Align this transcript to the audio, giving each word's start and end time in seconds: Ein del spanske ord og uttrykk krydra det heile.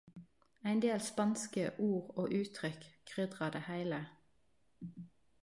Ein 0.63 0.79
del 0.83 0.99
spanske 1.09 1.65
ord 1.89 2.09
og 2.23 2.31
uttrykk 2.39 2.89
krydra 3.13 3.51
det 3.59 3.63
heile. 3.69 4.01